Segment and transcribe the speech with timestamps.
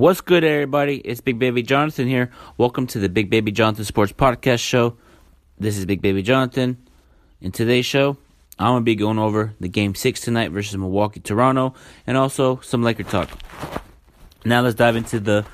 [0.00, 0.96] What's good, everybody?
[0.96, 2.30] It's Big Baby Jonathan here.
[2.56, 4.96] Welcome to the Big Baby Jonathan Sports Podcast Show.
[5.58, 6.78] This is Big Baby Jonathan.
[7.42, 8.16] In today's show,
[8.58, 11.74] I'm going to be going over the Game 6 tonight versus Milwaukee Toronto
[12.06, 13.28] and also some Laker talk.
[14.42, 15.44] Now let's dive into the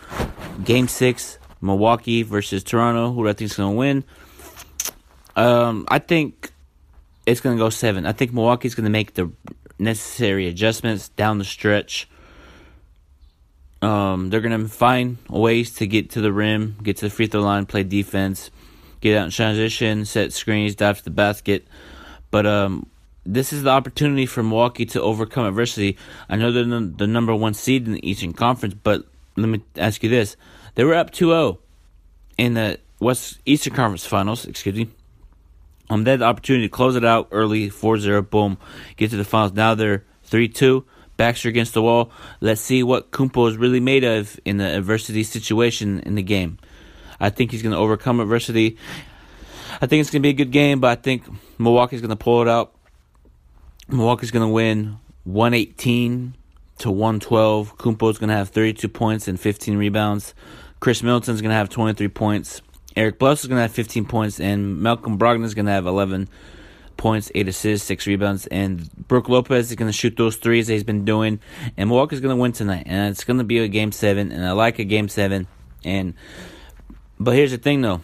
[0.64, 3.10] Game 6, Milwaukee versus Toronto.
[3.10, 4.04] Who do I think is going to win?
[5.34, 6.52] Um, I think
[7.26, 8.06] it's going to go 7.
[8.06, 9.28] I think Milwaukee's going to make the
[9.80, 12.08] necessary adjustments down the stretch.
[13.86, 17.28] Um, they're going to find ways to get to the rim, get to the free
[17.28, 18.50] throw line, play defense,
[19.00, 21.68] get out in transition, set screens, dive to the basket.
[22.32, 22.86] But um,
[23.24, 25.96] this is the opportunity for Milwaukee to overcome adversity.
[26.28, 29.04] I know they're the number one seed in the Eastern Conference, but
[29.36, 30.36] let me ask you this.
[30.74, 31.58] They were up 2 0
[32.38, 34.88] in the West Eastern Conference Finals, excuse me.
[35.88, 38.58] Um, they had the opportunity to close it out early, 4 0, boom,
[38.96, 39.52] get to the finals.
[39.52, 40.84] Now they're 3 2.
[41.16, 42.10] Baxter against the wall.
[42.40, 46.58] Let's see what Kumpo is really made of in the adversity situation in the game.
[47.18, 48.76] I think he's going to overcome adversity.
[49.80, 51.24] I think it's going to be a good game, but I think
[51.58, 52.74] Milwaukee's going to pull it out.
[53.88, 56.34] Milwaukee's going to win 118
[56.78, 57.76] to 112.
[57.78, 60.34] Kumpo's going to have 32 points and 15 rebounds.
[60.80, 62.62] Khris Middleton's going to have 23 points.
[62.96, 66.28] Eric Bledsoe's is going to have 15 points, and Malcolm Brogdon's going to have 11
[66.96, 70.74] points, eight assists, six rebounds, and Brook Lopez is going to shoot those threes that
[70.74, 71.40] he's been doing,
[71.76, 74.44] and Milwaukee's going to win tonight, and it's going to be a game seven, and
[74.44, 75.46] I like a game seven,
[75.84, 76.14] and
[77.18, 78.02] but here's the thing though.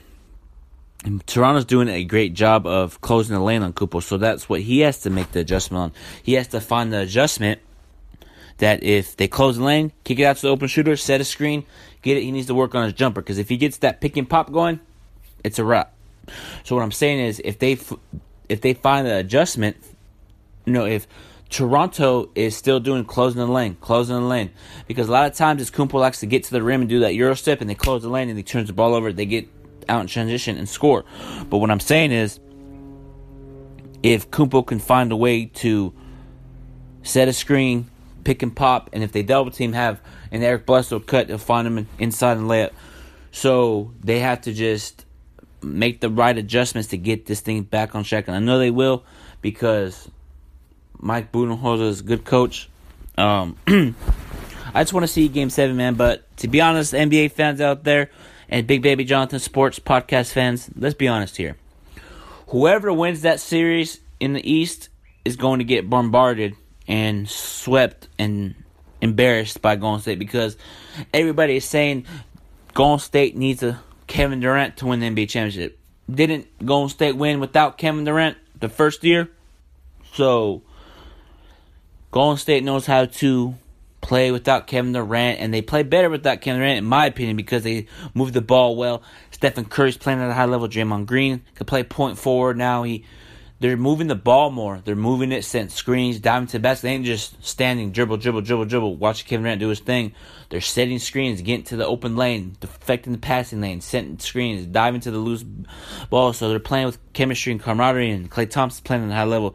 [1.26, 4.80] Toronto's doing a great job of closing the lane on Kupo, so that's what he
[4.80, 5.92] has to make the adjustment on.
[6.22, 7.60] He has to find the adjustment
[8.58, 11.24] that if they close the lane, kick it out to the open shooter, set a
[11.24, 11.64] screen,
[12.02, 12.22] get it.
[12.22, 14.52] He needs to work on his jumper because if he gets that pick and pop
[14.52, 14.78] going,
[15.42, 15.92] it's a wrap.
[16.62, 17.76] So what I'm saying is, if they
[18.48, 19.76] if they find the adjustment,
[20.64, 21.06] you know, if
[21.48, 24.50] Toronto is still doing closing the lane, closing the lane,
[24.86, 27.00] because a lot of times it's Kumpo likes to get to the rim and do
[27.00, 29.26] that Euro step, and they close the lane and he turns the ball over, they
[29.26, 29.48] get
[29.88, 31.04] out in transition and score.
[31.50, 32.40] But what I'm saying is,
[34.02, 35.92] if Kumpo can find a way to
[37.02, 37.90] set a screen,
[38.24, 41.66] pick and pop, and if they double team, have an Eric Bledsoe cut, they'll find
[41.66, 42.70] him inside and layup.
[43.30, 45.04] So they have to just
[45.62, 48.28] make the right adjustments to get this thing back on track.
[48.28, 49.04] And I know they will
[49.40, 50.08] because
[50.98, 52.68] Mike Budenholzer is a good coach.
[53.18, 53.56] Um,
[54.74, 55.94] I just want to see Game Seven, man.
[55.94, 58.10] But to be honest, NBA fans out there
[58.48, 61.56] and Big Baby Jonathan Sports podcast fans, let's be honest here.
[62.48, 64.88] Whoever wins that series in the East
[65.24, 66.54] is going to get bombarded
[66.86, 68.54] and swept and
[69.00, 70.56] embarrassed by Golden State because
[71.12, 72.06] everybody is saying
[72.74, 73.80] Golden State needs a
[74.12, 75.78] Kevin Durant to win the NBA championship.
[76.10, 79.30] Didn't Golden State win without Kevin Durant the first year?
[80.12, 80.60] So
[82.10, 83.54] Golden State knows how to
[84.02, 87.62] play without Kevin Durant, and they play better without Kevin Durant, in my opinion, because
[87.62, 89.02] they move the ball well.
[89.30, 90.68] Stephen Curry's playing at a high level.
[90.68, 92.82] Draymond Green can play point forward now.
[92.82, 93.06] He
[93.62, 94.82] they're moving the ball more.
[94.84, 96.82] They're moving it, setting screens, diving to the basket.
[96.82, 100.14] They ain't just standing, dribble, dribble, dribble, dribble, watching Kevin Durant do his thing.
[100.48, 105.00] They're setting screens, getting to the open lane, defecting the passing lane, setting screens, diving
[105.02, 105.44] to the loose
[106.10, 106.32] ball.
[106.32, 109.54] So they're playing with chemistry and camaraderie, and Klay Thompson's playing at a high level.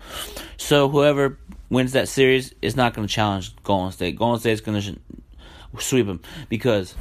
[0.56, 1.38] So whoever
[1.69, 4.16] wins that series is not going to challenge Golden State.
[4.16, 4.97] Golden State is going to
[5.81, 6.96] sweep them because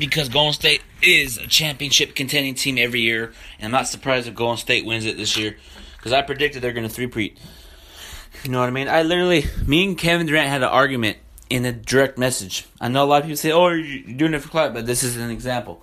[0.00, 4.34] because Golden State is a championship contending team every year, and I'm not surprised if
[4.34, 5.56] Golden State wins it this year
[5.96, 7.38] because I predicted they're going to three-peat.
[8.42, 8.88] You know what I mean?
[8.88, 11.18] I literally, me and Kevin Durant had an argument
[11.50, 12.66] in a direct message.
[12.80, 15.02] I know a lot of people say, "Oh, you're doing it for clout," but this
[15.02, 15.82] is an example.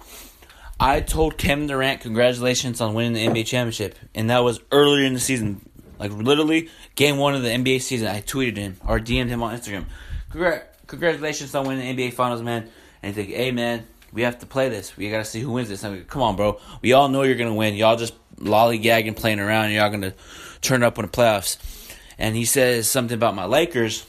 [0.79, 5.13] I told Kevin Durant congratulations on winning the NBA championship, and that was earlier in
[5.13, 5.61] the season,
[5.99, 8.07] like literally game one of the NBA season.
[8.07, 9.85] I tweeted him or DM'd him on Instagram.
[10.31, 12.69] Congrat- congratulations on winning the NBA Finals, man.
[13.03, 14.95] And he's like, "Hey, man." We have to play this.
[14.95, 15.81] We got to see who wins this.
[15.81, 16.59] Come on, bro.
[16.81, 17.75] We all know you're to win.
[17.75, 20.13] Y'all just lollygagging, playing around, y'all to
[20.61, 21.57] turn up in the playoffs.
[22.17, 24.05] And he says something about my Lakers,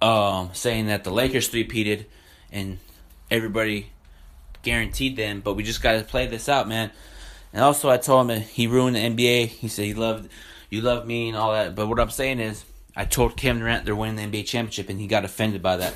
[0.00, 2.06] um, saying that the Lakers three-peated
[2.50, 2.78] and
[3.30, 3.90] everybody
[4.62, 6.90] guaranteed them, but we just got to play this out, man.
[7.52, 9.46] And also, I told him he ruined the NBA.
[9.46, 10.28] He said he loved,
[10.70, 11.74] you love me and all that.
[11.74, 12.64] But what I'm saying is,
[12.94, 15.94] I told Kevin Durant they're winning the NBA championship, and he got offended by that.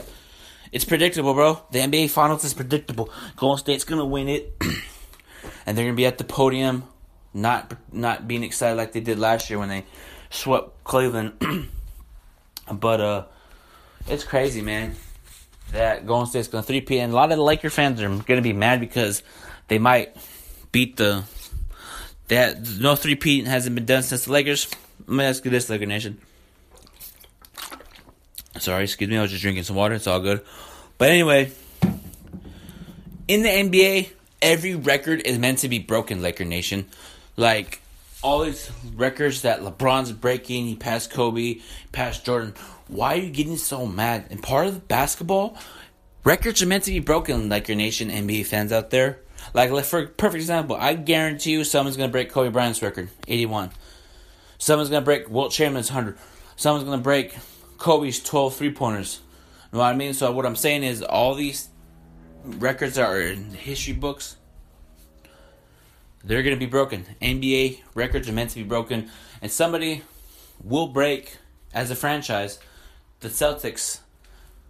[0.72, 1.60] It's predictable, bro.
[1.70, 3.10] The NBA Finals is predictable.
[3.36, 4.56] Golden State's gonna win it,
[5.66, 6.84] and they're gonna be at the podium,
[7.34, 9.84] not not being excited like they did last year when they
[10.30, 11.34] swept Cleveland.
[12.72, 13.24] but uh,
[14.08, 14.94] it's crazy, man.
[15.72, 18.40] that Golden State's going to three-peat, and a lot of the Laker fans are to
[18.40, 19.22] be mad because
[19.68, 20.16] they might
[20.70, 21.24] beat the
[22.28, 24.68] that no three-peat hasn't been done since the Lakers.
[25.00, 26.18] Let me ask you this, Laker Nation.
[28.58, 29.16] Sorry, excuse me.
[29.16, 29.94] I was just drinking some water.
[29.94, 30.42] It's all good.
[30.98, 31.50] But anyway,
[33.26, 34.10] in the NBA,
[34.40, 36.86] every record is meant to be broken, Laker Nation.
[37.36, 37.80] Like
[38.22, 41.60] all these records that LeBron's breaking, he passed Kobe,
[41.90, 42.54] passed Jordan.
[42.88, 44.26] Why are you getting so mad?
[44.30, 45.56] And part of basketball,
[46.24, 49.20] records are meant to be broken, Laker Nation NBA fans out there.
[49.54, 53.70] Like, for perfect example, I guarantee you someone's gonna break Kobe Bryant's record, eighty-one.
[54.58, 56.16] Someone's gonna break Wilt Chamberlain's hundred.
[56.54, 57.34] Someone's gonna break
[57.82, 59.18] Kobe's 12 three pointers.
[59.72, 60.14] You know what I mean?
[60.14, 61.68] So what I'm saying is all these
[62.44, 64.36] records are in history books,
[66.22, 67.06] they're gonna be broken.
[67.20, 70.02] NBA records are meant to be broken, and somebody
[70.62, 71.38] will break
[71.74, 72.60] as a franchise
[73.18, 73.98] the Celtics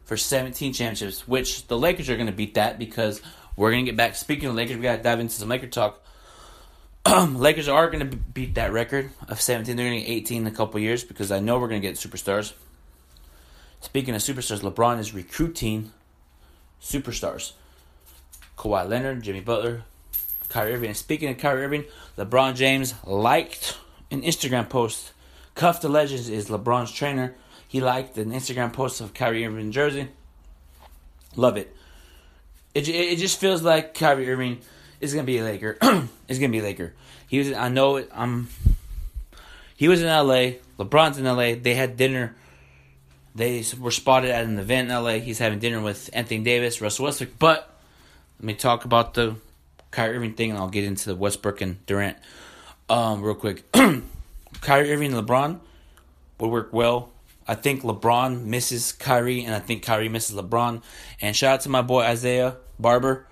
[0.04, 3.20] for 17 championships, which the Lakers are gonna beat that because
[3.56, 4.14] we're gonna get back.
[4.14, 6.02] Speaking of Lakers, we gotta dive into some Laker talk.
[7.06, 9.76] Lakers are gonna beat that record of 17.
[9.76, 12.54] They're gonna get 18 in a couple years because I know we're gonna get superstars.
[13.82, 15.92] Speaking of superstars, LeBron is recruiting
[16.80, 17.52] superstars.
[18.56, 19.82] Kawhi Leonard, Jimmy Butler,
[20.48, 20.90] Kyrie Irving.
[20.90, 21.84] And speaking of Kyrie Irving,
[22.16, 23.76] LeBron James liked
[24.10, 25.12] an Instagram post.
[25.56, 27.34] Cuff the Legends is LeBron's trainer.
[27.66, 30.08] He liked an Instagram post of Kyrie Irving jersey.
[31.34, 31.74] Love it.
[32.74, 34.60] It, it just feels like Kyrie Irving
[35.00, 35.76] is gonna be a Laker.
[36.28, 36.94] is gonna be a Laker.
[37.26, 37.52] He was.
[37.52, 38.08] I know it.
[38.14, 38.48] I'm.
[39.76, 40.60] He was in L.A.
[40.78, 41.54] LeBron's in L.A.
[41.54, 42.36] They had dinner
[43.34, 45.14] they were spotted at an event in LA.
[45.14, 47.38] He's having dinner with Anthony Davis, Russell Westbrook.
[47.38, 47.74] But
[48.38, 49.36] let me talk about the
[49.90, 52.16] Kyrie Irving thing, and I'll get into the Westbrook and Durant
[52.88, 53.70] um, real quick.
[54.60, 55.60] Kyrie Irving and LeBron
[56.38, 57.10] would work well.
[57.46, 60.82] I think LeBron misses Kyrie, and I think Kyrie misses LeBron.
[61.20, 63.26] And shout out to my boy Isaiah Barber.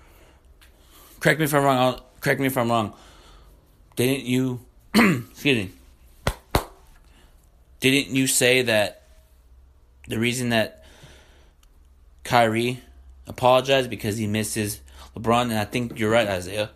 [1.19, 1.77] Correct me if I'm wrong.
[1.77, 2.93] I'll, correct me if I'm wrong.
[3.95, 4.59] Didn't you?
[4.95, 5.71] excuse me.
[7.79, 9.00] Didn't you say that
[10.07, 10.83] the reason that
[12.23, 12.81] Kyrie
[13.27, 14.81] apologized because he misses
[15.15, 16.69] LeBron, and I think you're right, Isaiah.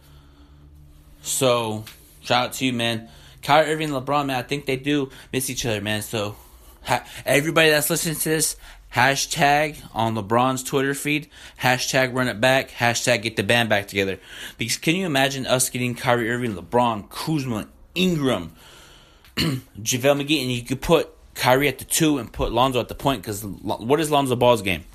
[1.22, 1.86] So,
[2.22, 3.10] shout out to you, man.
[3.42, 6.02] Kyrie Irving and LeBron, man, I think they do miss each other, man.
[6.02, 6.36] So,
[6.84, 8.58] ha- everybody that's listening to this,
[8.94, 11.30] hashtag on LeBron's Twitter feed,
[11.62, 14.20] hashtag run it back, hashtag get the band back together.
[14.58, 18.54] Because can you imagine us getting Kyrie Irving, LeBron, Kuzma, Ingram,
[19.36, 22.96] JaVale McGee, and you could put Kyrie at the two and put Lonzo at the
[22.96, 24.86] point because what is Lonzo Ball's game?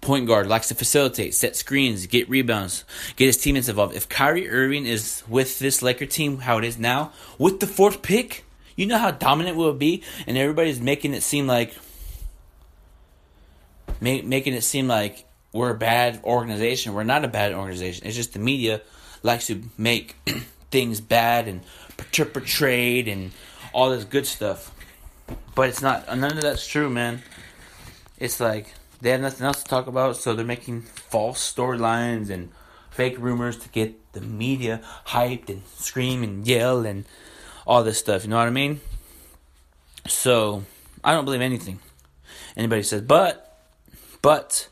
[0.00, 2.84] Point guard likes to facilitate, set screens, get rebounds,
[3.16, 3.94] get his teammates involved.
[3.94, 8.02] If Kyrie Irving is with this Laker team, how it is now, with the fourth
[8.02, 8.44] pick,
[8.76, 11.74] you know how dominant we'll be, and everybody's making it seem like,
[14.00, 16.92] make, making it seem like we're a bad organization.
[16.92, 18.06] We're not a bad organization.
[18.06, 18.82] It's just the media
[19.22, 20.14] likes to make
[20.70, 21.62] things bad and
[21.96, 23.32] portray and
[23.72, 24.72] all this good stuff.
[25.54, 26.06] But it's not.
[26.06, 27.22] None of that's true, man.
[28.18, 32.50] It's like they have nothing else to talk about, so they're making false storylines and
[32.90, 37.04] fake rumors to get the media hyped and scream and yell and
[37.66, 38.24] all this stuff.
[38.24, 38.80] You know what I mean?
[40.06, 40.64] So
[41.04, 41.80] I don't believe anything
[42.56, 43.02] anybody says.
[43.02, 43.58] But,
[44.22, 44.68] but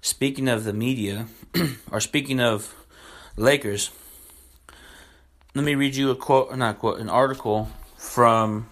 [0.00, 1.26] speaking of the media,
[1.90, 2.74] or speaking of
[3.36, 3.90] Lakers,
[5.54, 8.68] let me read you a quote, not a quote, an article from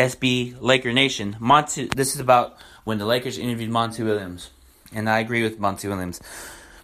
[0.00, 1.36] SB Laker Nation.
[1.38, 4.48] Monty, this is about when the Lakers interviewed Monty Williams,
[4.94, 6.22] and I agree with Monty Williams.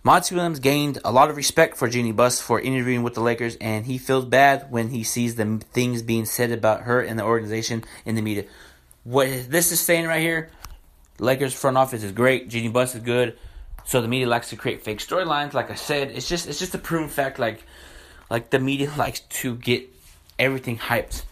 [0.04, 3.56] Monty Williams gained a lot of respect for Jeanie Buss for interviewing with the Lakers,
[3.56, 7.24] and he feels bad when he sees the things being said about her and the
[7.24, 8.44] organization in the media.
[9.02, 10.50] What this is saying right here,
[11.18, 13.38] Lakers front office is great, Jeanie Buss is good,
[13.86, 15.54] so the media likes to create fake storylines.
[15.54, 17.38] Like I said, it's just it's just a proven fact.
[17.38, 17.64] Like
[18.28, 19.88] like the media likes to get
[20.38, 21.22] everything hyped.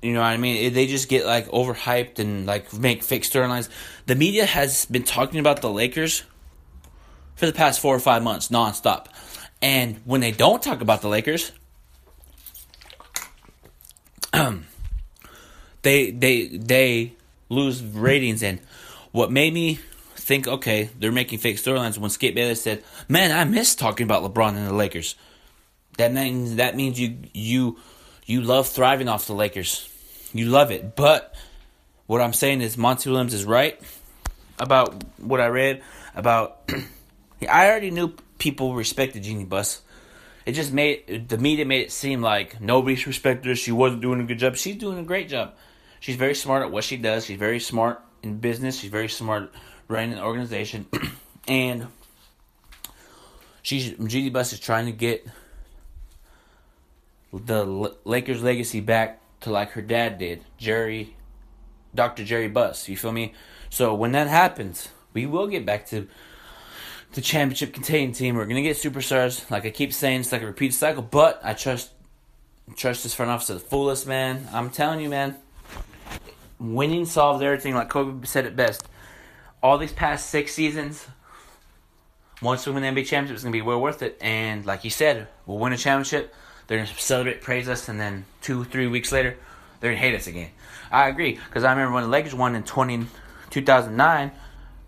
[0.00, 0.72] You know what I mean?
[0.72, 3.68] They just get like overhyped and like make fake storylines.
[4.06, 6.22] The media has been talking about the Lakers
[7.34, 9.06] for the past four or five months nonstop.
[9.60, 11.50] And when they don't talk about the Lakers,
[15.82, 17.14] they they they
[17.48, 18.44] lose ratings.
[18.44, 18.60] And
[19.10, 19.80] what made me
[20.14, 24.22] think, okay, they're making fake storylines when Skip Bayless said, "Man, I miss talking about
[24.22, 25.16] LeBron and the Lakers."
[25.96, 27.78] That means that means you you
[28.28, 29.88] you love thriving off the Lakers.
[30.34, 30.94] You love it.
[30.94, 31.34] But
[32.06, 33.80] what I'm saying is Monty Williams is right
[34.58, 35.82] about what I read
[36.14, 36.70] about
[37.48, 39.80] I already knew people respected Jeanie Buss.
[40.44, 43.54] It just made the media made it seem like nobody's respected her.
[43.54, 44.56] She wasn't doing a good job.
[44.56, 45.54] She's doing a great job.
[45.98, 47.24] She's very smart at what she does.
[47.24, 48.78] She's very smart in business.
[48.78, 49.54] She's very smart
[49.88, 50.86] running an organization,
[51.48, 51.86] and
[53.62, 55.26] she's Jeanie Buss is trying to get
[57.32, 57.64] the
[58.04, 61.16] Lakers legacy back to like her dad did, Jerry,
[61.94, 62.24] Dr.
[62.24, 62.88] Jerry Buss.
[62.88, 63.34] You feel me?
[63.70, 66.08] So when that happens, we will get back to
[67.12, 68.36] the championship containing team.
[68.36, 69.50] We're gonna get superstars.
[69.50, 71.02] Like I keep saying, it's like a repeat cycle.
[71.02, 71.90] But I trust
[72.76, 74.48] trust this front office to the fullest, man.
[74.52, 75.36] I'm telling you, man.
[76.58, 77.74] Winning solves everything.
[77.74, 78.86] Like Kobe said it best.
[79.62, 81.06] All these past six seasons,
[82.42, 84.18] once we win the NBA championship, it's gonna be well worth it.
[84.20, 86.34] And like he said, we'll win a championship.
[86.68, 89.36] They're gonna celebrate, praise us, and then two, three weeks later,
[89.80, 90.50] they're gonna hate us again.
[90.92, 93.06] I agree because I remember when the Lakers won in 20,
[93.50, 94.30] 2009,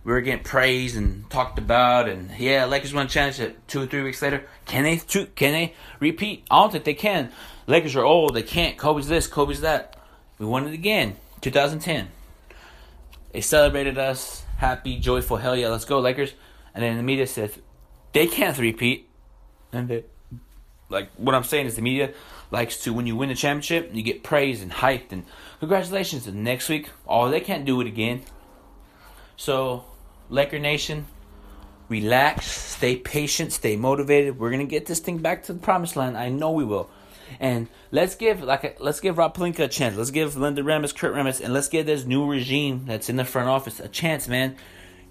[0.04, 3.66] we were getting praised and talked about, and yeah, Lakers won a championship.
[3.66, 4.96] Two or three weeks later, can they?
[4.96, 6.44] Two, can they repeat?
[6.50, 7.30] I don't think they can.
[7.66, 8.34] Lakers are old.
[8.34, 8.76] They can't.
[8.76, 9.26] Kobe's this.
[9.26, 9.96] Kobe's that.
[10.38, 11.16] We won it again.
[11.40, 12.08] 2010.
[13.32, 14.42] They celebrated us.
[14.56, 15.36] Happy, joyful.
[15.36, 16.34] Hell yeah, let's go Lakers.
[16.74, 17.58] And then the media says
[18.12, 19.08] they can't repeat.
[19.72, 20.04] And they,
[20.90, 22.12] like what I'm saying is the media
[22.50, 25.24] likes to when you win the championship, you get praised and hyped and
[25.60, 26.26] congratulations.
[26.26, 28.22] And next week, oh, they can't do it again.
[29.36, 29.84] So,
[30.28, 31.06] Laker Nation,
[31.88, 34.38] relax, stay patient, stay motivated.
[34.38, 36.16] We're gonna get this thing back to the promised land.
[36.16, 36.90] I know we will.
[37.38, 39.96] And let's give like let's give Rob Pelinka a chance.
[39.96, 43.24] Let's give Linda Rambis, Kurt Rambis, and let's give this new regime that's in the
[43.24, 44.56] front office a chance, man.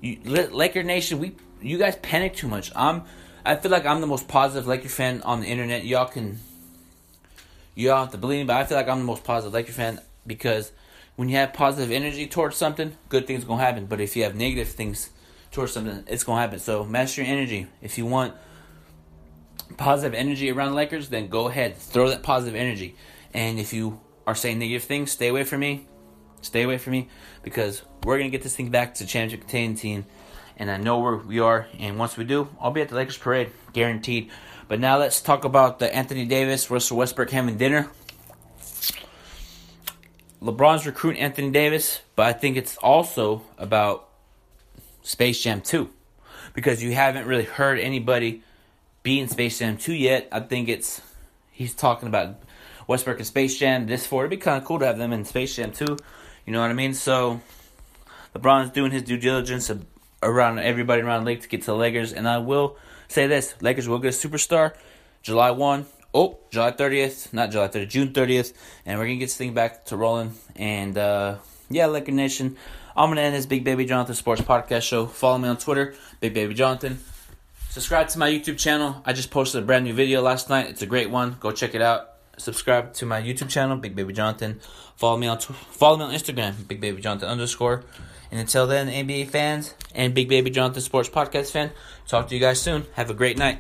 [0.02, 2.72] You, Laker Nation, we you guys panic too much.
[2.76, 3.04] I'm
[3.46, 5.86] I feel like I'm the most positive Laker fan on the internet.
[5.86, 6.40] Y'all can
[7.76, 10.00] y'all have to believe me, but I feel like I'm the most positive Laker fan
[10.28, 10.72] because
[11.16, 13.86] when you have positive energy towards something, good things gonna happen.
[13.86, 15.10] But if you have negative things
[15.52, 16.60] towards something, it's gonna happen.
[16.60, 17.68] So master your energy.
[17.82, 18.34] If you want
[19.78, 22.96] positive energy around Lakers, then go ahead, throw that positive energy.
[23.34, 25.86] And if you are saying negative things, stay away from me.
[26.42, 27.10] Stay away from me
[27.44, 30.06] because we're gonna get this thing back to championship team,
[30.60, 31.68] and I know where we are.
[31.80, 34.30] And once we do, I'll be at the Lakers parade, guaranteed.
[34.68, 37.90] But now let's talk about the Anthony Davis, Russell Westbrook having dinner.
[40.42, 44.08] LeBron's recruiting Anthony Davis, but I think it's also about
[45.02, 45.90] Space Jam 2
[46.54, 48.44] because you haven't really heard anybody
[49.04, 50.28] be in Space Jam 2 yet.
[50.32, 51.02] I think it's
[51.52, 52.42] he's talking about
[52.88, 53.88] Westbrook and Space Jam.
[53.88, 55.98] This for it'd be kind of cool to have them in Space Jam 2.
[56.46, 56.94] You know what I mean?
[56.94, 57.42] So
[58.34, 59.70] LeBron's doing his due diligence
[60.22, 63.56] around everybody around the league to get to the Lakers, and I will say this:
[63.62, 64.74] Lakers will get a superstar
[65.22, 65.86] July 1.
[66.14, 68.54] Oh, July 30th, not July 30th, June 30th,
[68.86, 70.34] and we're gonna get this thing back to rolling.
[70.56, 71.36] And uh,
[71.70, 72.58] yeah, Laker Nation,
[72.96, 75.06] I'm gonna end this Big Baby Jonathan Sports Podcast show.
[75.06, 77.00] Follow me on Twitter, Big Baby Jonathan.
[77.70, 79.04] Subscribe to my YouTube channel.
[79.06, 80.70] I just posted a brand new video last night.
[80.70, 81.38] It's a great one.
[81.40, 82.19] Go check it out.
[82.40, 84.60] Subscribe to my YouTube channel, Big Baby Jonathan.
[84.96, 87.84] Follow me on follow me on Instagram, Big Baby Jonathan underscore.
[88.32, 91.72] And until then, NBA fans and Big Baby Jonathan Sports Podcast fan,
[92.08, 92.86] talk to you guys soon.
[92.94, 93.60] Have a great night.